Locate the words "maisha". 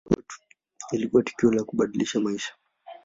2.19-2.53